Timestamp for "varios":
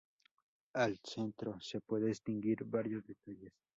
2.63-3.05